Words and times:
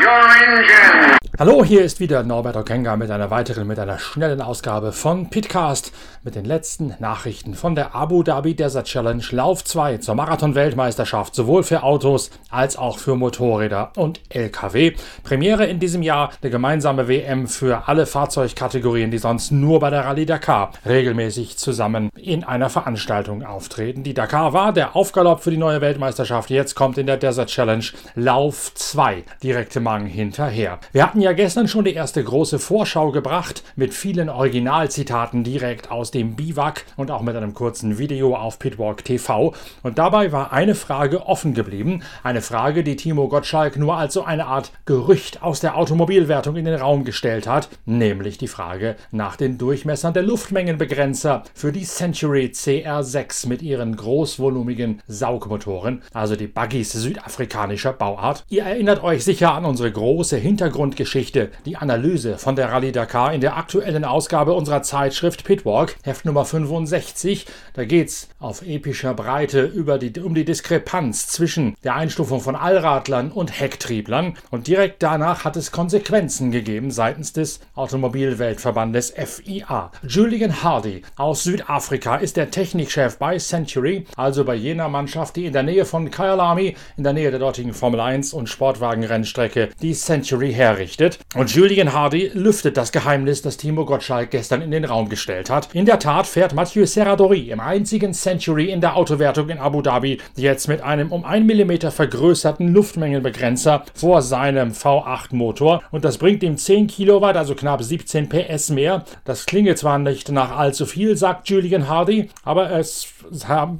your 0.00 0.08
engine! 0.08 1.19
Hallo, 1.40 1.64
hier 1.64 1.82
ist 1.82 2.00
wieder 2.00 2.22
Norbert 2.22 2.58
Okenga 2.58 2.96
mit 2.96 3.10
einer 3.10 3.30
weiteren, 3.30 3.66
mit 3.66 3.78
einer 3.78 3.98
schnellen 3.98 4.42
Ausgabe 4.42 4.92
von 4.92 5.30
Pitcast 5.30 5.90
mit 6.22 6.34
den 6.34 6.44
letzten 6.44 6.94
Nachrichten 6.98 7.54
von 7.54 7.74
der 7.74 7.94
Abu 7.94 8.22
Dhabi 8.22 8.54
Desert 8.54 8.84
Challenge 8.84 9.24
Lauf 9.30 9.64
2 9.64 9.96
zur 9.96 10.16
Marathon-Weltmeisterschaft, 10.16 11.34
sowohl 11.34 11.62
für 11.62 11.82
Autos 11.82 12.30
als 12.50 12.76
auch 12.76 12.98
für 12.98 13.16
Motorräder 13.16 13.92
und 13.96 14.20
LKW. 14.28 14.92
Premiere 15.22 15.64
in 15.64 15.78
diesem 15.78 16.02
Jahr 16.02 16.30
der 16.42 16.50
gemeinsame 16.50 17.08
WM 17.08 17.46
für 17.46 17.88
alle 17.88 18.04
Fahrzeugkategorien, 18.04 19.10
die 19.10 19.16
sonst 19.16 19.50
nur 19.50 19.80
bei 19.80 19.88
der 19.88 20.04
Rallye 20.04 20.26
Dakar 20.26 20.72
regelmäßig 20.84 21.56
zusammen 21.56 22.10
in 22.16 22.44
einer 22.44 22.68
Veranstaltung 22.68 23.44
auftreten. 23.44 24.02
Die 24.02 24.12
Dakar 24.12 24.52
war 24.52 24.74
der 24.74 24.94
Aufgalopp 24.94 25.42
für 25.42 25.50
die 25.50 25.56
neue 25.56 25.80
Weltmeisterschaft. 25.80 26.50
Jetzt 26.50 26.74
kommt 26.74 26.98
in 26.98 27.06
der 27.06 27.16
Desert 27.16 27.48
Challenge 27.48 27.86
Lauf 28.14 28.74
2 28.74 29.24
direkte 29.42 29.80
Mang 29.80 30.04
hinterher. 30.04 30.78
Wir 30.92 31.06
hatten 31.06 31.22
ja 31.22 31.29
ja 31.30 31.34
gestern 31.34 31.68
schon 31.68 31.84
die 31.84 31.94
erste 31.94 32.24
große 32.24 32.58
Vorschau 32.58 33.12
gebracht 33.12 33.62
mit 33.76 33.94
vielen 33.94 34.28
Originalzitaten 34.28 35.44
direkt 35.44 35.88
aus 35.88 36.10
dem 36.10 36.34
Biwak 36.34 36.84
und 36.96 37.12
auch 37.12 37.22
mit 37.22 37.36
einem 37.36 37.54
kurzen 37.54 37.98
Video 37.98 38.34
auf 38.34 38.58
Pitwalk 38.58 39.04
TV. 39.04 39.54
Und 39.84 39.98
dabei 39.98 40.32
war 40.32 40.52
eine 40.52 40.74
Frage 40.74 41.26
offen 41.26 41.54
geblieben. 41.54 42.02
Eine 42.24 42.42
Frage, 42.42 42.82
die 42.82 42.96
Timo 42.96 43.28
Gottschalk 43.28 43.76
nur 43.76 43.94
als 43.94 44.14
so 44.14 44.24
eine 44.24 44.46
Art 44.46 44.72
Gerücht 44.86 45.40
aus 45.40 45.60
der 45.60 45.76
Automobilwertung 45.76 46.56
in 46.56 46.64
den 46.64 46.74
Raum 46.74 47.04
gestellt 47.04 47.46
hat, 47.46 47.68
nämlich 47.84 48.36
die 48.36 48.48
Frage 48.48 48.96
nach 49.12 49.36
den 49.36 49.56
Durchmessern 49.56 50.12
der 50.12 50.24
Luftmengenbegrenzer 50.24 51.44
für 51.54 51.70
die 51.70 51.84
Century 51.84 52.50
CR6 52.52 53.46
mit 53.46 53.62
ihren 53.62 53.94
großvolumigen 53.94 55.00
Saugmotoren, 55.06 56.02
also 56.12 56.34
die 56.34 56.48
Buggies 56.48 56.90
südafrikanischer 56.90 57.92
Bauart. 57.92 58.44
Ihr 58.48 58.64
erinnert 58.64 59.04
euch 59.04 59.22
sicher 59.22 59.54
an 59.54 59.64
unsere 59.64 59.92
große 59.92 60.36
Hintergrundgeschichte 60.36 61.19
Geschichte, 61.20 61.50
die 61.66 61.76
Analyse 61.76 62.38
von 62.38 62.56
der 62.56 62.72
Rallye 62.72 62.92
Dakar 62.92 63.34
in 63.34 63.42
der 63.42 63.58
aktuellen 63.58 64.06
Ausgabe 64.06 64.54
unserer 64.54 64.80
Zeitschrift 64.80 65.44
Pitwalk, 65.44 65.96
Heft 66.02 66.24
Nummer 66.24 66.46
65. 66.46 67.44
Da 67.74 67.84
geht's 67.84 68.30
auf 68.38 68.62
epischer 68.62 69.12
Breite 69.12 69.64
über 69.64 69.98
die, 69.98 70.18
um 70.18 70.34
die 70.34 70.46
Diskrepanz 70.46 71.26
zwischen 71.26 71.76
der 71.84 71.94
Einstufung 71.94 72.40
von 72.40 72.56
Allradlern 72.56 73.32
und 73.32 73.60
Hecktrieblern 73.60 74.38
und 74.50 74.66
direkt 74.66 75.02
danach 75.02 75.44
hat 75.44 75.58
es 75.58 75.72
Konsequenzen 75.72 76.52
gegeben 76.52 76.90
seitens 76.90 77.34
des 77.34 77.60
Automobilweltverbandes 77.74 79.12
FIA. 79.14 79.92
Julian 80.02 80.62
Hardy 80.62 81.02
aus 81.16 81.42
Südafrika 81.42 82.16
ist 82.16 82.38
der 82.38 82.50
Technikchef 82.50 83.18
bei 83.18 83.36
Century, 83.36 84.06
also 84.16 84.46
bei 84.46 84.54
jener 84.54 84.88
Mannschaft, 84.88 85.36
die 85.36 85.44
in 85.44 85.52
der 85.52 85.64
Nähe 85.64 85.84
von 85.84 86.10
Kyalami, 86.10 86.76
in 86.96 87.04
der 87.04 87.12
Nähe 87.12 87.30
der 87.30 87.40
dortigen 87.40 87.74
Formel 87.74 88.00
1 88.00 88.32
und 88.32 88.48
Sportwagenrennstrecke, 88.48 89.68
die 89.82 89.92
Century 89.92 90.54
herrichtet 90.54 90.99
berichtet. 91.00 91.18
Und 91.34 91.54
Julian 91.54 91.92
Hardy 91.92 92.30
lüftet 92.34 92.76
das 92.76 92.92
Geheimnis, 92.92 93.42
das 93.42 93.56
Timo 93.56 93.84
Gottschalk 93.84 94.30
gestern 94.30 94.62
in 94.62 94.70
den 94.70 94.84
Raum 94.84 95.08
gestellt 95.08 95.50
hat. 95.50 95.68
In 95.74 95.86
der 95.86 95.98
Tat 95.98 96.26
fährt 96.26 96.54
Mathieu 96.54 96.86
Serradori 96.86 97.50
im 97.50 97.60
einzigen 97.60 98.12
Century 98.12 98.70
in 98.70 98.80
der 98.80 98.96
Autowertung 98.96 99.48
in 99.48 99.58
Abu 99.58 99.82
Dhabi 99.82 100.18
jetzt 100.36 100.68
mit 100.68 100.82
einem 100.82 101.12
um 101.12 101.24
1 101.24 101.46
mm 101.46 101.90
vergrößerten 101.90 102.68
Luftmengenbegrenzer 102.72 103.84
vor 103.94 104.22
seinem 104.22 104.72
V8-Motor. 104.72 105.82
Und 105.90 106.04
das 106.04 106.18
bringt 106.18 106.42
ihm 106.42 106.56
10 106.56 106.86
Kilowatt, 106.86 107.36
also 107.36 107.54
knapp 107.54 107.82
17 107.82 108.28
PS 108.28 108.70
mehr. 108.70 109.04
Das 109.24 109.46
klinge 109.46 109.74
zwar 109.74 109.98
nicht 109.98 110.30
nach 110.30 110.56
allzu 110.56 110.86
viel, 110.86 111.16
sagt 111.16 111.48
Julian 111.48 111.88
Hardy, 111.88 112.30
aber 112.44 112.70
es, 112.72 113.08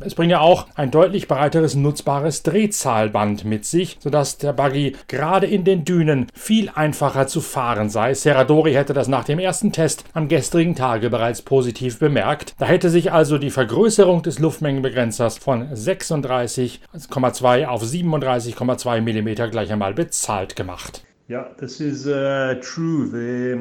es 0.00 0.14
bringt 0.14 0.30
ja 0.30 0.40
auch 0.40 0.66
ein 0.74 0.90
deutlich 0.90 1.28
breiteres 1.28 1.74
nutzbares 1.74 2.42
Drehzahlband 2.42 3.44
mit 3.44 3.64
sich, 3.64 3.98
sodass 4.00 4.38
der 4.38 4.52
Buggy 4.52 4.96
gerade 5.08 5.46
in 5.46 5.64
den 5.64 5.84
Dünen 5.84 6.26
viel 6.34 6.70
einfacher 6.74 7.09
einfacher 7.10 7.26
zu 7.26 7.40
fahren 7.40 7.90
sei. 7.90 8.14
Serradori 8.14 8.72
hätte 8.72 8.92
das 8.92 9.08
nach 9.08 9.24
dem 9.24 9.38
ersten 9.40 9.72
Test 9.72 10.04
am 10.14 10.28
gestrigen 10.28 10.76
Tage 10.76 11.10
bereits 11.10 11.42
positiv 11.42 11.98
bemerkt. 11.98 12.54
Da 12.58 12.66
hätte 12.66 12.88
sich 12.88 13.10
also 13.10 13.38
die 13.38 13.50
Vergrößerung 13.50 14.22
des 14.22 14.38
Luftmengenbegrenzers 14.38 15.38
von 15.38 15.68
36,2 15.68 17.66
auf 17.66 17.82
37,2 17.82 19.00
mm 19.00 19.50
gleich 19.50 19.72
einmal 19.72 19.94
bezahlt 19.94 20.54
gemacht. 20.54 21.02
Yeah, 21.28 21.48
this 21.58 21.80
is 21.80 22.06
uh, 22.06 22.54
true. 22.60 23.08
They, 23.10 23.56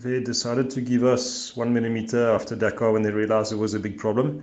they 0.00 0.22
decided 0.22 0.72
to 0.74 0.80
give 0.80 1.04
us 1.04 1.52
one 1.56 1.70
millimeter 1.70 2.32
after 2.32 2.56
Dakar 2.56 2.92
when 2.92 3.02
they 3.02 3.12
realized 3.12 3.52
it 3.52 3.58
was 3.58 3.74
a 3.74 3.78
big 3.78 3.98
problem. 3.98 4.42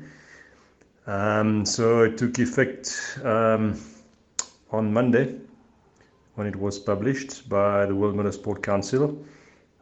Um, 1.07 1.65
so 1.65 2.03
it 2.03 2.17
took 2.17 2.39
effect 2.39 3.19
um, 3.23 3.75
on 4.71 4.91
Monday. 4.93 5.35
When 6.35 6.47
it 6.47 6.55
was 6.55 6.77
published 6.77 7.47
by 7.49 7.85
the 7.85 7.95
World 7.95 8.15
Motorsport 8.15 8.61
Council. 8.61 9.25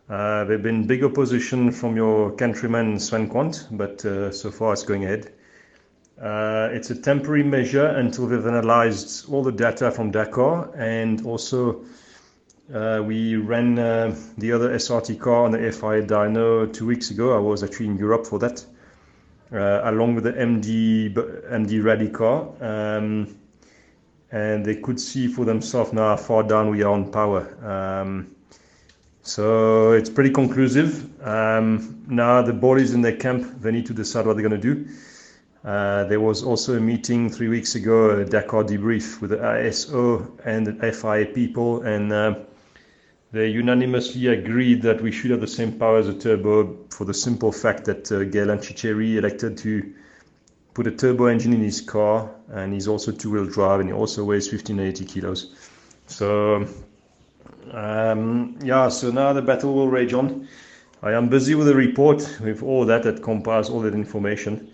Uh, 0.10 0.44
there 0.44 0.54
have 0.54 0.64
been 0.64 0.86
big 0.86 1.04
opposition 1.04 1.72
from 1.72 1.96
your 1.96 2.32
countryman 2.32 3.00
Sven 3.00 3.28
Quant, 3.28 3.68
but 3.72 4.04
uh, 4.06 4.32
so 4.32 4.52
far 4.52 4.74
it's 4.74 4.84
going 4.84 5.04
ahead. 5.06 5.32
Uh, 6.22 6.70
it's 6.72 6.90
a 6.92 6.96
temporary 6.96 7.44
measure 7.44 7.88
until 7.88 8.28
we've 8.28 8.46
analyzed 8.46 9.30
all 9.32 9.44
the 9.44 9.52
data 9.52 9.90
from 9.90 10.12
Dakar 10.12 10.70
and 10.78 11.26
also 11.26 11.84
uh, 12.74 13.02
we 13.04 13.36
ran 13.36 13.80
uh, 13.80 14.16
the 14.38 14.52
other 14.52 14.70
SRT 14.76 15.20
car 15.20 15.46
on 15.46 15.52
the 15.52 15.58
FIA 15.72 16.06
dyno 16.06 16.72
two 16.72 16.86
weeks 16.86 17.10
ago. 17.10 17.36
I 17.36 17.40
was 17.40 17.64
actually 17.64 17.88
in 17.88 17.98
Europe 17.98 18.26
for 18.26 18.40
that, 18.40 18.64
uh, 19.52 19.82
along 19.90 20.16
with 20.16 20.24
the 20.26 20.34
MD 20.34 21.14
MD 21.14 21.84
Rally 21.84 22.10
car. 22.10 22.48
Um, 22.62 23.38
and 24.34 24.66
they 24.66 24.76
could 24.76 25.00
see 25.00 25.28
for 25.28 25.46
themselves 25.46 25.94
now 25.94 26.10
how 26.10 26.18
far 26.18 26.42
down 26.42 26.72
we 26.72 26.82
are 26.82 26.92
on 26.92 27.12
power. 27.12 27.42
Um, 27.64 28.36
so 29.22 29.92
it's 29.92 30.10
pretty 30.10 30.32
conclusive. 30.32 31.24
Um, 31.26 32.04
now 32.08 32.42
the 32.42 32.52
ball 32.52 32.78
is 32.78 32.96
in 32.96 33.02
their 33.02 33.16
camp. 33.16 33.62
They 33.62 33.72
need 33.72 33.86
to 33.86 33.94
decide 33.94 34.26
what 34.26 34.36
they're 34.36 34.50
going 34.50 34.60
to 34.60 34.76
do. 34.76 34.88
Uh, 35.64 36.06
there 36.06 36.20
was 36.20 36.44
also 36.44 36.76
a 36.76 36.80
meeting 36.80 37.30
three 37.30 37.48
weeks 37.48 37.76
ago, 37.76 38.10
a 38.10 38.26
Dakar 38.26 38.64
debrief 38.64 39.22
with 39.22 39.30
the 39.30 39.38
ISO 39.38 40.28
and 40.44 40.66
the 40.66 40.92
FIA 40.92 41.28
people, 41.28 41.84
and 41.84 42.12
uh, 42.12 42.36
they 43.32 43.48
unanimously 43.50 44.28
agreed 44.28 44.82
that 44.82 45.00
we 45.00 45.12
should 45.12 45.30
have 45.32 45.42
the 45.42 45.48
same 45.48 45.74
power 45.74 46.00
as 46.00 46.08
a 46.08 46.14
turbo 46.14 46.76
for 46.90 47.06
the 47.06 47.14
simple 47.14 47.52
fact 47.52 47.86
that 47.86 48.12
uh, 48.12 48.24
Galan 48.26 48.58
Chicheri 48.58 49.16
elected 49.16 49.58
to 49.60 49.94
put 50.74 50.88
a 50.88 50.92
turbo 50.92 51.26
engine 51.26 51.54
in 51.54 51.62
his 51.62 51.82
car, 51.82 52.30
and 52.52 52.74
he's 52.74 52.88
also 52.88 53.12
two-wheel 53.12 53.46
drive, 53.46 53.80
and 53.80 53.90
he 53.90 53.94
also 53.94 54.24
weighs 54.24 54.52
1580 54.52 55.06
kilos. 55.06 55.56
So, 56.08 56.68
um, 57.72 58.58
yeah, 58.64 58.90
so 58.90 59.12
now 59.12 59.34
the 59.34 59.42
battle 59.42 59.74
will 59.74 59.90
rage 59.90 60.14
on. 60.14 60.48
I 61.02 61.14
am 61.14 61.30
busy 61.30 61.56
with 61.56 61.68
a 61.68 61.76
report 61.76 62.40
with 62.42 62.64
all 62.64 62.86
that 62.86 63.04
that 63.04 63.22
compiles 63.22 63.70
all 63.70 63.82
that 63.82 63.94
information. 63.94 64.72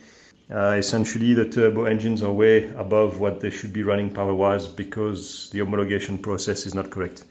Uh, 0.51 0.75
essentially, 0.77 1.33
the 1.33 1.47
turbo 1.47 1.85
engines 1.85 2.23
are 2.23 2.31
way 2.31 2.69
above 2.75 3.19
what 3.19 3.39
they 3.39 3.49
should 3.49 3.73
be 3.73 3.83
running 3.83 4.09
power-wise 4.09 4.67
because 4.67 5.49
the 5.51 5.59
homologation 5.59 6.21
process 6.21 6.65
is 6.65 6.73
not 6.73 6.89
correct 6.89 7.23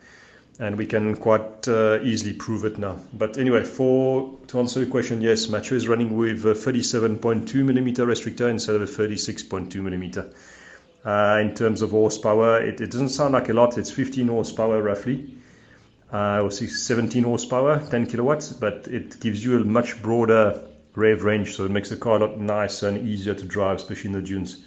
and 0.58 0.76
we 0.76 0.86
can 0.86 1.16
quite 1.16 1.68
uh, 1.68 2.00
easily 2.02 2.32
prove 2.32 2.64
it 2.64 2.78
now. 2.78 2.98
But 3.12 3.38
anyway, 3.38 3.62
for 3.62 4.36
to 4.48 4.58
answer 4.58 4.80
your 4.80 4.90
question, 4.90 5.20
yes, 5.20 5.48
Mathieu 5.48 5.76
is 5.76 5.86
running 5.86 6.16
with 6.16 6.44
a 6.46 6.54
37.2 6.54 7.54
millimeter 7.64 8.06
restrictor 8.06 8.50
instead 8.50 8.74
of 8.74 8.82
a 8.82 8.86
36.2 8.86 9.74
millimeter. 9.76 10.30
Uh, 11.04 11.38
in 11.40 11.54
terms 11.54 11.80
of 11.80 11.90
horsepower, 11.90 12.60
it, 12.60 12.80
it, 12.80 12.90
doesn't 12.90 13.10
sound 13.10 13.34
like 13.34 13.48
a 13.48 13.52
lot. 13.52 13.78
It's 13.78 13.90
15 13.90 14.26
horsepower 14.28 14.82
roughly, 14.82 15.32
uh, 16.12 16.42
or 16.42 16.50
17 16.50 17.22
horsepower, 17.22 17.86
10 17.88 18.06
kilowatts, 18.06 18.52
but 18.52 18.88
it 18.88 19.20
gives 19.20 19.44
you 19.44 19.60
a 19.60 19.64
much 19.64 20.02
broader 20.02 20.60
rev 20.96 21.22
range, 21.22 21.54
so 21.54 21.64
it 21.64 21.70
makes 21.70 21.88
the 21.88 21.96
car 21.96 22.16
a 22.16 22.18
lot 22.18 22.38
nicer 22.40 22.88
and 22.88 23.08
easier 23.08 23.32
to 23.32 23.44
drive, 23.44 23.76
especially 23.76 24.08
in 24.08 24.12
the 24.14 24.22
dunes. 24.22 24.64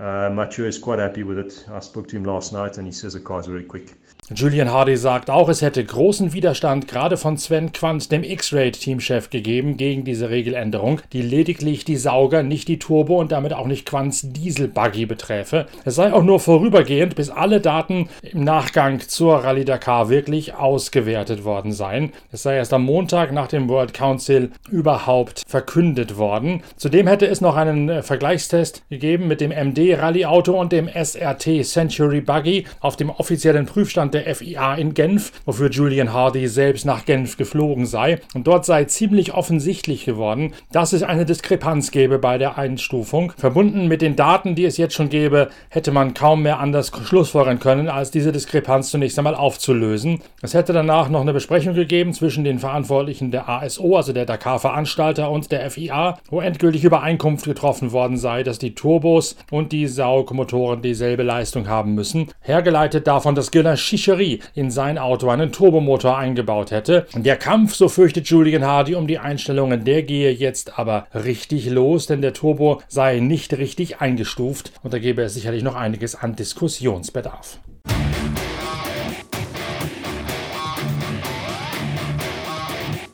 Uh, 0.00 0.30
Mathieu 0.30 0.64
is 0.64 0.80
quite 0.80 0.98
happy 0.98 1.22
with 1.22 1.36
it. 1.36 1.66
I 1.70 1.78
spoke 1.80 2.08
to 2.08 2.16
him 2.16 2.24
last 2.24 2.54
night, 2.54 2.78
and 2.78 2.86
he 2.86 2.92
says 2.92 3.12
the 3.12 3.20
car 3.20 3.40
is 3.40 3.46
very 3.46 3.64
quick. 3.64 3.96
Julian 4.32 4.70
Hardy 4.70 4.96
sagt 4.96 5.28
auch, 5.28 5.48
es 5.48 5.60
hätte 5.60 5.84
großen 5.84 6.32
Widerstand 6.32 6.86
gerade 6.86 7.16
von 7.16 7.36
Sven 7.36 7.72
Quandt, 7.72 8.12
dem 8.12 8.22
X-Raid-Teamchef, 8.22 9.28
gegeben 9.28 9.76
gegen 9.76 10.04
diese 10.04 10.30
Regeländerung, 10.30 11.00
die 11.12 11.20
lediglich 11.20 11.84
die 11.84 11.96
Sauger, 11.96 12.44
nicht 12.44 12.68
die 12.68 12.78
Turbo 12.78 13.18
und 13.18 13.32
damit 13.32 13.52
auch 13.52 13.66
nicht 13.66 13.86
Quants 13.86 14.22
Diesel-Buggy 14.30 15.06
beträfe. 15.06 15.66
Es 15.84 15.96
sei 15.96 16.12
auch 16.12 16.22
nur 16.22 16.38
vorübergehend, 16.38 17.16
bis 17.16 17.28
alle 17.28 17.60
Daten 17.60 18.08
im 18.22 18.44
Nachgang 18.44 19.00
zur 19.00 19.38
Rallye 19.38 19.64
Dakar 19.64 20.10
wirklich 20.10 20.54
ausgewertet 20.54 21.42
worden 21.44 21.72
seien. 21.72 22.12
Es 22.30 22.44
sei 22.44 22.56
erst 22.56 22.72
am 22.72 22.84
Montag 22.84 23.32
nach 23.32 23.48
dem 23.48 23.68
World 23.68 23.92
Council 23.92 24.52
überhaupt 24.70 25.42
verkündet 25.48 26.18
worden. 26.18 26.62
Zudem 26.76 27.08
hätte 27.08 27.26
es 27.26 27.40
noch 27.40 27.56
einen 27.56 27.88
äh, 27.88 28.02
Vergleichstest 28.02 28.88
gegeben 28.90 29.26
mit 29.26 29.40
dem 29.40 29.50
MD 29.50 29.89
Rallye-Auto 29.94 30.58
und 30.58 30.72
dem 30.72 30.88
SRT 30.88 31.64
Century 31.64 32.20
Buggy 32.20 32.66
auf 32.80 32.96
dem 32.96 33.10
offiziellen 33.10 33.66
Prüfstand 33.66 34.14
der 34.14 34.34
FIA 34.34 34.74
in 34.74 34.94
Genf, 34.94 35.32
wofür 35.44 35.70
Julian 35.70 36.12
Hardy 36.12 36.48
selbst 36.48 36.84
nach 36.84 37.04
Genf 37.04 37.36
geflogen 37.36 37.86
sei. 37.86 38.20
Und 38.34 38.46
dort 38.46 38.64
sei 38.64 38.84
ziemlich 38.84 39.34
offensichtlich 39.34 40.04
geworden, 40.04 40.52
dass 40.72 40.92
es 40.92 41.02
eine 41.02 41.24
Diskrepanz 41.24 41.90
gäbe 41.90 42.18
bei 42.18 42.38
der 42.38 42.58
Einstufung. 42.58 43.32
Verbunden 43.36 43.88
mit 43.88 44.02
den 44.02 44.16
Daten, 44.16 44.54
die 44.54 44.64
es 44.64 44.76
jetzt 44.76 44.94
schon 44.94 45.08
gäbe, 45.08 45.48
hätte 45.68 45.92
man 45.92 46.14
kaum 46.14 46.42
mehr 46.42 46.60
anders 46.60 46.92
schlussfolgern 47.04 47.60
können, 47.60 47.88
als 47.88 48.10
diese 48.10 48.32
Diskrepanz 48.32 48.90
zunächst 48.90 49.18
einmal 49.18 49.34
aufzulösen. 49.34 50.20
Es 50.42 50.54
hätte 50.54 50.72
danach 50.72 51.08
noch 51.08 51.20
eine 51.20 51.32
Besprechung 51.32 51.74
gegeben 51.74 52.12
zwischen 52.12 52.44
den 52.44 52.58
Verantwortlichen 52.58 53.30
der 53.30 53.48
ASO, 53.48 53.96
also 53.96 54.12
der 54.12 54.26
Dakar-Veranstalter, 54.26 55.30
und 55.30 55.50
der 55.52 55.70
FIA, 55.70 56.18
wo 56.30 56.40
endgültig 56.40 56.84
Übereinkunft 56.84 57.44
getroffen 57.44 57.92
worden 57.92 58.16
sei, 58.16 58.42
dass 58.42 58.58
die 58.58 58.74
Turbos 58.74 59.36
und 59.50 59.69
die 59.72 59.86
Saugmotoren 59.86 60.82
dieselbe 60.82 61.22
Leistung 61.22 61.68
haben 61.68 61.94
müssen. 61.94 62.28
Hergeleitet 62.40 63.06
davon, 63.06 63.34
dass 63.34 63.50
Gilles 63.50 63.80
Chichery 63.80 64.40
in 64.54 64.70
sein 64.70 64.98
Auto 64.98 65.28
einen 65.28 65.52
Turbomotor 65.52 66.16
eingebaut 66.16 66.70
hätte. 66.70 67.06
Der 67.14 67.36
Kampf, 67.36 67.74
so 67.74 67.88
fürchtet 67.88 68.26
Julian 68.28 68.64
Hardy 68.64 68.94
um 68.94 69.06
die 69.06 69.18
Einstellungen, 69.18 69.84
der 69.84 70.02
gehe 70.02 70.30
jetzt 70.30 70.78
aber 70.78 71.06
richtig 71.14 71.70
los, 71.70 72.06
denn 72.06 72.22
der 72.22 72.32
Turbo 72.32 72.82
sei 72.88 73.20
nicht 73.20 73.56
richtig 73.56 74.00
eingestuft 74.00 74.72
und 74.82 74.92
da 74.92 74.98
gäbe 74.98 75.22
es 75.22 75.34
sicherlich 75.34 75.62
noch 75.62 75.74
einiges 75.74 76.14
an 76.14 76.36
Diskussionsbedarf. 76.36 77.58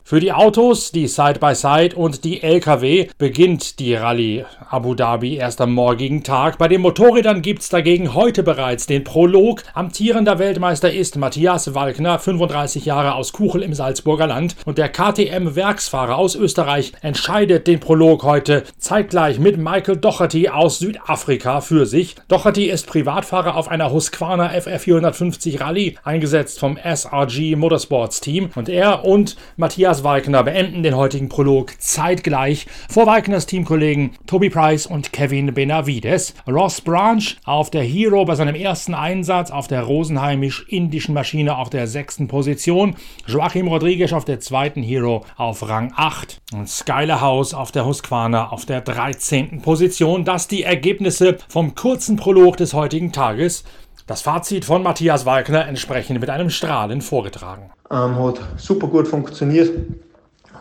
Für 0.09 0.21
die 0.21 0.31
Autos, 0.31 0.93
die 0.93 1.05
Side-by-Side 1.05 1.93
-Side 1.93 1.93
und 1.95 2.23
die 2.23 2.41
Lkw 2.41 3.09
beginnt 3.17 3.77
die 3.79 3.93
Rallye 3.93 4.45
Abu 4.69 4.95
Dhabi 4.95 5.35
erst 5.35 5.59
am 5.59 5.73
morgigen 5.73 6.23
Tag. 6.23 6.57
Bei 6.57 6.69
den 6.69 6.79
Motorrädern 6.79 7.41
gibt 7.41 7.61
es 7.61 7.67
dagegen 7.67 8.13
heute 8.13 8.41
bereits 8.41 8.85
den 8.85 9.03
Prolog. 9.03 9.63
Amtierender 9.73 10.39
Weltmeister 10.39 10.93
ist 10.93 11.17
Matthias 11.17 11.73
Walkner, 11.73 12.19
35 12.19 12.85
Jahre 12.85 13.15
aus 13.15 13.33
Kuchel 13.33 13.61
im 13.61 13.73
Salzburger 13.73 14.27
Land. 14.27 14.55
Und 14.63 14.77
der 14.77 14.87
KTM-Werksfahrer 14.87 16.15
aus 16.15 16.35
Österreich 16.35 16.93
entscheidet 17.01 17.67
den 17.67 17.81
Prolog 17.81 18.23
heute 18.23 18.63
zeitgleich 18.77 19.39
mit 19.39 19.57
Michael 19.57 19.97
Doherty 19.97 20.47
aus 20.47 20.79
Südafrika 20.79 21.59
für 21.59 21.85
sich. 21.85 22.15
Doherty 22.29 22.69
ist 22.69 22.87
Privatfahrer 22.87 23.57
auf 23.57 23.67
einer 23.67 23.91
Husqvarna 23.91 24.51
FF450 24.51 25.59
Rallye, 25.59 25.95
eingesetzt 26.05 26.59
vom 26.59 26.77
SRG 26.77 27.57
Motorsports 27.57 28.21
Team. 28.21 28.51
Und 28.55 28.69
er 28.69 29.03
und 29.03 29.35
Matthias 29.57 29.96
Andreas 29.97 30.03
Walkner 30.03 30.43
beenden 30.43 30.83
den 30.83 30.95
heutigen 30.95 31.27
Prolog 31.27 31.73
zeitgleich 31.79 32.67
vor 32.87 33.07
Walkners 33.07 33.47
Teamkollegen 33.47 34.11
Toby 34.27 34.49
Price 34.51 34.85
und 34.85 35.11
Kevin 35.11 35.55
Benavides. 35.55 36.35
Ross 36.47 36.81
Branch 36.81 37.23
auf 37.45 37.71
der 37.71 37.81
Hero 37.81 38.23
bei 38.25 38.35
seinem 38.35 38.53
ersten 38.53 38.93
Einsatz 38.93 39.49
auf 39.49 39.67
der 39.67 39.81
rosenheimisch-indischen 39.83 41.15
Maschine 41.15 41.57
auf 41.57 41.71
der 41.71 41.87
sechsten 41.87 42.27
Position. 42.27 42.95
Joachim 43.25 43.67
Rodriguez 43.67 44.13
auf 44.13 44.25
der 44.25 44.39
zweiten 44.39 44.83
Hero 44.83 45.25
auf 45.35 45.67
Rang 45.67 45.93
8. 45.95 46.41
Und 46.53 46.69
Skyler 46.69 47.21
House 47.21 47.55
auf 47.55 47.71
der 47.71 47.85
Husqvarna 47.85 48.49
auf 48.49 48.65
der 48.65 48.81
13. 48.81 49.61
Position. 49.61 50.25
Das 50.25 50.47
die 50.47 50.63
Ergebnisse 50.63 51.37
vom 51.47 51.73
kurzen 51.73 52.17
Prolog 52.17 52.57
des 52.57 52.73
heutigen 52.75 53.11
Tages. 53.11 53.63
Das 54.07 54.21
Fazit 54.21 54.63
von 54.63 54.83
Matthias 54.83 55.25
Walkner 55.25 55.67
entsprechend 55.67 56.21
mit 56.21 56.29
einem 56.29 56.49
Strahlen 56.49 57.01
vorgetragen. 57.01 57.69
Ähm, 57.91 58.17
hat 58.23 58.39
super 58.55 58.87
gut 58.87 59.05
funktioniert. 59.05 59.69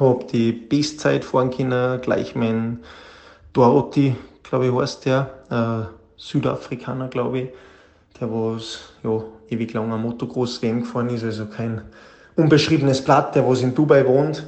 Habe 0.00 0.24
die 0.32 0.50
Bestzeit 0.50 1.24
fahren 1.24 1.50
können, 1.50 2.00
gleich 2.00 2.34
mein 2.34 2.80
Dorothy, 3.52 4.16
glaube 4.42 4.66
ich, 4.66 4.74
heißt 4.74 5.06
der, 5.06 5.30
äh, 5.48 6.20
Südafrikaner, 6.20 7.06
glaube 7.06 7.38
ich, 7.38 7.48
der 8.20 8.32
was 8.32 8.80
ja, 9.04 9.22
ewig 9.48 9.72
lang 9.74 9.92
am 9.92 10.02
Motocross-WM 10.02 10.80
gefahren 10.80 11.10
ist, 11.10 11.22
also 11.22 11.46
kein 11.46 11.82
unbeschriebenes 12.34 13.04
Blatt, 13.04 13.36
der 13.36 13.48
was 13.48 13.62
in 13.62 13.76
Dubai 13.76 14.04
wohnt. 14.08 14.44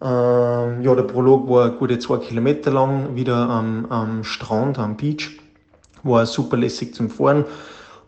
Ähm, 0.00 0.82
ja, 0.82 0.94
der 0.94 1.02
Prolog 1.02 1.50
war 1.50 1.70
gute 1.70 1.98
zwei 1.98 2.18
Kilometer 2.18 2.70
lang, 2.70 3.16
wieder 3.16 3.34
am, 3.34 3.86
am 3.86 4.22
Strand, 4.22 4.78
am 4.78 4.96
Beach. 4.96 5.30
War 6.04 6.24
super 6.26 6.56
lässig 6.56 6.94
zum 6.94 7.10
Fahren 7.10 7.44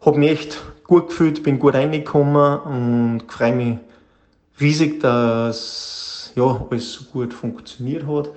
habe 0.05 0.19
mich 0.19 0.31
echt 0.31 0.63
gut 0.87 1.09
gefühlt, 1.09 1.43
bin 1.43 1.59
gut 1.59 1.75
reingekommen 1.75 2.59
und 2.61 3.23
freue 3.29 3.55
mich 3.55 3.79
riesig, 4.61 5.01
dass 5.01 6.33
ja, 6.35 6.67
alles 6.71 6.93
so 6.93 7.05
gut 7.05 7.35
funktioniert 7.35 8.07
hat, 8.07 8.31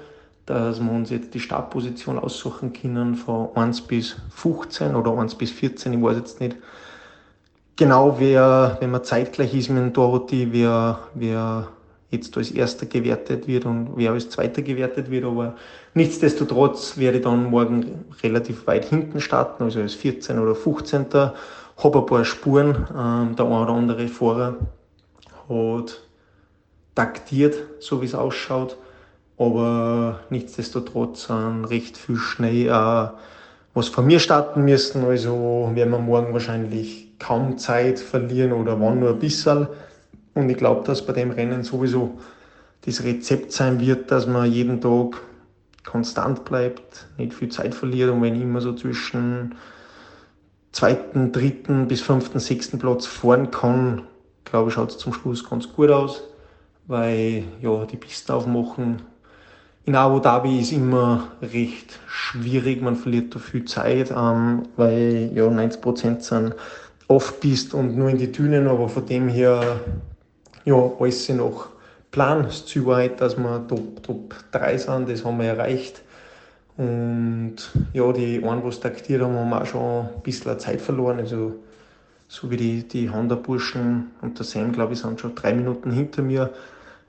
dass 0.45 0.79
wir 0.79 0.91
uns 0.91 1.09
jetzt 1.09 1.33
die 1.33 1.39
Startposition 1.39 2.19
aussuchen 2.19 2.73
können 2.73 3.15
von 3.15 3.55
1 3.55 3.81
bis 3.81 4.15
15 4.35 4.95
oder 4.95 5.17
1 5.17 5.35
bis 5.35 5.51
14, 5.51 5.93
ich 5.93 6.01
weiß 6.01 6.17
jetzt 6.17 6.39
nicht. 6.39 6.57
Genau, 7.75 8.15
wer, 8.19 8.77
wenn 8.79 8.91
man 8.91 9.03
zeitgleich 9.03 9.53
ist 9.53 9.69
mit 9.69 9.95
Dorothy, 9.95 10.49
wer, 10.51 10.99
wer 11.13 11.67
jetzt 12.11 12.37
als 12.37 12.51
Erster 12.51 12.85
gewertet 12.85 13.47
wird 13.47 13.65
und 13.65 13.93
wer 13.95 14.11
als 14.11 14.29
Zweiter 14.29 14.61
gewertet 14.61 15.09
wird. 15.09 15.25
Aber 15.25 15.55
nichtsdestotrotz 15.93 16.97
werde 16.97 17.17
ich 17.17 17.23
dann 17.23 17.49
morgen 17.49 18.05
relativ 18.21 18.67
weit 18.67 18.85
hinten 18.85 19.21
starten, 19.21 19.63
also 19.63 19.79
als 19.79 19.95
14. 19.95 20.37
oder 20.37 20.53
15. 20.53 21.05
Habe 21.77 21.99
ein 21.99 22.05
paar 22.05 22.25
Spuren. 22.25 22.85
Ähm, 22.95 23.35
der 23.35 23.45
eine 23.45 23.63
oder 23.63 23.73
andere 23.73 24.07
Fahrer 24.07 24.57
hat 25.49 26.01
taktiert, 26.93 27.55
so 27.79 28.01
wie 28.01 28.05
es 28.05 28.13
ausschaut. 28.13 28.77
Aber 29.37 30.19
nichtsdestotrotz 30.29 31.27
sind 31.27 31.65
recht 31.65 31.97
viel 31.97 32.17
Schnee 32.17 32.67
äh, 32.67 33.07
was 33.73 33.87
von 33.87 34.05
mir 34.05 34.19
starten 34.19 34.63
müssen. 34.65 35.05
Also 35.05 35.71
werden 35.73 35.91
wir 35.91 35.99
morgen 35.99 36.33
wahrscheinlich 36.33 37.17
kaum 37.19 37.57
Zeit 37.57 37.99
verlieren 37.99 38.51
oder 38.51 38.79
wann 38.79 38.99
nur 38.99 39.11
ein 39.11 39.19
bisschen. 39.19 39.67
Und 40.33 40.49
ich 40.49 40.57
glaube, 40.57 40.85
dass 40.85 41.05
bei 41.05 41.13
dem 41.13 41.31
Rennen 41.31 41.63
sowieso 41.63 42.19
das 42.85 43.03
Rezept 43.03 43.51
sein 43.51 43.79
wird, 43.79 44.11
dass 44.11 44.27
man 44.27 44.51
jeden 44.51 44.81
Tag 44.81 45.21
konstant 45.85 46.45
bleibt, 46.45 47.07
nicht 47.17 47.33
viel 47.33 47.49
Zeit 47.49 47.75
verliert 47.75 48.11
und 48.11 48.21
wenn 48.21 48.35
ich 48.35 48.41
immer 48.41 48.61
so 48.61 48.73
zwischen 48.73 49.55
zweiten, 50.71 51.31
dritten 51.31 51.87
bis 51.87 52.01
fünften, 52.01 52.39
sechsten 52.39 52.79
Platz 52.79 53.05
fahren 53.05 53.51
kann, 53.51 54.03
glaube 54.45 54.69
ich, 54.69 54.75
schaut 54.75 54.91
es 54.91 54.97
zum 54.97 55.13
Schluss 55.13 55.47
ganz 55.47 55.71
gut 55.73 55.89
aus, 55.89 56.23
weil 56.87 57.43
ja, 57.61 57.85
die 57.85 57.97
Pisten 57.97 58.31
aufmachen 58.31 59.01
in 59.85 59.95
Abu 59.95 60.19
Dhabi 60.19 60.59
ist 60.59 60.71
immer 60.71 61.29
recht 61.41 61.99
schwierig, 62.07 62.81
man 62.81 62.95
verliert 62.95 63.33
da 63.33 63.39
viel 63.39 63.65
Zeit, 63.65 64.11
ähm, 64.11 64.63
weil 64.75 65.31
ja 65.33 65.47
90% 65.47 66.21
sind 66.21 66.55
off-Pist 67.07 67.73
und 67.73 67.97
nur 67.97 68.09
in 68.09 68.17
die 68.17 68.31
Dünen, 68.31 68.67
aber 68.67 68.87
von 68.89 69.05
dem 69.05 69.27
her 69.27 69.79
ja, 70.65 70.91
alles 70.99 71.29
noch 71.29 71.69
Planzielweit, 72.11 73.21
dass 73.21 73.37
wir 73.37 73.67
Top, 73.67 74.03
Top 74.03 74.35
3 74.51 74.77
sind, 74.77 75.09
das 75.09 75.23
haben 75.23 75.39
wir 75.39 75.47
erreicht. 75.47 76.01
Und 76.77 77.55
ja, 77.93 78.11
die 78.11 78.43
einen, 78.43 78.69
die 78.69 78.79
taktiert 78.79 79.21
haben, 79.21 79.35
haben 79.35 79.53
auch 79.53 79.65
schon 79.65 80.05
ein 80.07 80.21
bisschen 80.23 80.57
Zeit 80.59 80.81
verloren. 80.81 81.19
Also, 81.19 81.55
so 82.27 82.49
wie 82.49 82.57
die, 82.57 82.87
die 82.87 83.09
Honda-Burschen 83.09 84.11
und 84.21 84.39
der 84.39 84.45
Sam, 84.45 84.71
glaube 84.71 84.93
ich, 84.93 84.99
sind 84.99 85.19
schon 85.19 85.35
drei 85.35 85.53
Minuten 85.53 85.91
hinter 85.91 86.21
mir, 86.21 86.49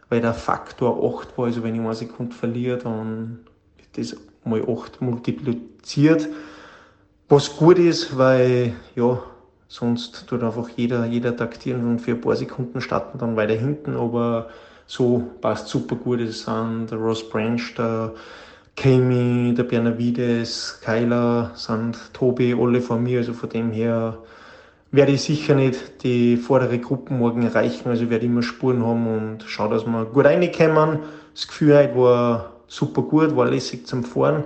weil 0.09 0.21
der 0.21 0.35
Faktor 0.35 1.03
8 1.21 1.39
war. 1.39 1.47
Also, 1.47 1.63
wenn 1.63 1.75
ich 1.75 1.81
eine 1.81 1.95
Sekunde 1.95 2.35
verliere, 2.35 2.79
dann 2.79 3.41
wird 3.77 3.97
das 3.97 4.17
mal 4.45 4.63
8 4.69 5.01
multipliziert. 5.01 6.29
Was 7.29 7.57
gut 7.57 7.79
ist, 7.79 8.19
weil 8.19 8.75
ja, 8.95 9.23
Sonst 9.73 10.27
tut 10.27 10.43
einfach 10.43 10.69
jeder, 10.77 11.07
jeder 11.07 11.35
taktieren 11.35 11.89
und 11.89 11.99
für 12.01 12.11
ein 12.11 12.21
paar 12.21 12.37
Sekunden 12.37 12.83
starten 12.83 13.17
dann 13.17 13.37
weiter 13.37 13.55
hinten, 13.55 13.97
aber 13.97 14.49
so 14.87 15.31
passt 15.41 15.69
super 15.69 15.97
gut. 15.97 16.21
Es 16.21 16.43
sind 16.43 16.91
der 16.91 16.99
Ross 16.99 17.27
Branch, 17.27 17.63
der 17.79 18.13
Kami, 18.77 19.55
der 19.57 19.63
Bernavides, 19.63 20.79
Kyler, 20.85 21.53
sind 21.55 21.97
Tobi, 22.13 22.55
alle 22.55 22.83
von 22.83 23.03
mir, 23.03 23.21
also 23.21 23.33
von 23.33 23.49
dem 23.49 23.71
her 23.71 24.19
werde 24.91 25.13
ich 25.13 25.23
sicher 25.23 25.55
nicht 25.55 26.05
die 26.05 26.37
vordere 26.37 26.79
Gruppen 26.79 27.19
morgen 27.19 27.43
erreichen, 27.43 27.89
also 27.89 28.11
werde 28.11 28.27
immer 28.27 28.43
Spuren 28.43 28.85
haben 28.85 29.07
und 29.07 29.45
schaue, 29.45 29.71
dass 29.71 29.87
wir 29.87 30.05
gut 30.05 30.27
reinkommen. 30.27 30.99
Das 31.33 31.49
Gefühl 31.49 31.79
heute 31.79 31.97
war 31.97 32.53
super 32.67 33.01
gut, 33.01 33.35
war 33.35 33.47
lässig 33.47 33.87
zum 33.87 34.05
Fahren. 34.05 34.45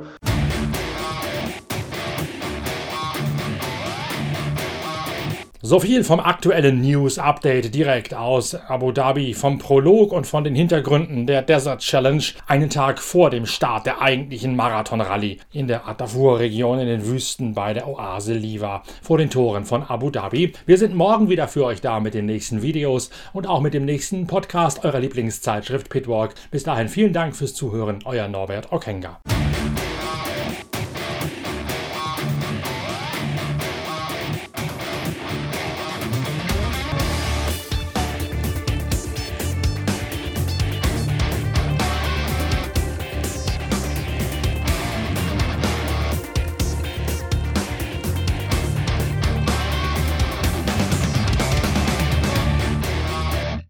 So 5.69 5.81
viel 5.81 6.05
vom 6.05 6.21
aktuellen 6.21 6.81
News 6.81 7.19
Update 7.19 7.75
direkt 7.75 8.15
aus 8.15 8.55
Abu 8.55 8.93
Dhabi, 8.93 9.35
vom 9.35 9.59
Prolog 9.59 10.13
und 10.13 10.25
von 10.25 10.45
den 10.45 10.55
Hintergründen 10.55 11.27
der 11.27 11.43
Desert 11.43 11.81
Challenge, 11.81 12.23
einen 12.47 12.71
Tag 12.71 13.01
vor 13.01 13.31
dem 13.31 13.47
Start 13.47 13.85
der 13.85 14.01
eigentlichen 14.01 14.55
Marathon-Rallye 14.55 15.39
in 15.51 15.67
der 15.67 15.89
Atafur-Region 15.89 16.79
in 16.79 16.87
den 16.87 17.05
Wüsten 17.05 17.55
bei 17.55 17.75
der 17.75 17.89
Oase 17.89 18.35
Liva 18.35 18.85
vor 19.03 19.19
den 19.19 19.29
Toren 19.29 19.65
von 19.65 19.83
Abu 19.83 20.11
Dhabi. 20.11 20.53
Wir 20.67 20.79
sind 20.79 20.95
morgen 20.95 21.31
wieder 21.31 21.49
für 21.49 21.65
euch 21.65 21.81
da 21.81 21.99
mit 21.99 22.15
den 22.15 22.27
nächsten 22.27 22.63
Videos 22.63 23.11
und 23.33 23.49
auch 23.49 23.61
mit 23.61 23.75
dem 23.75 23.87
nächsten 23.87 24.29
Podcast 24.29 24.85
eurer 24.85 25.01
Lieblingszeitschrift 25.01 25.91
Pitwalk. 25.91 26.35
Bis 26.53 26.63
dahin 26.63 26.89
vielen 26.89 27.13
Dank 27.13 27.35
fürs 27.35 27.55
Zuhören, 27.55 27.99
euer 28.05 28.29
Norbert 28.29 28.71
Okenga. 28.71 29.19